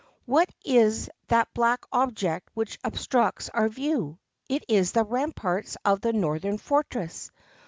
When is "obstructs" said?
2.83-3.49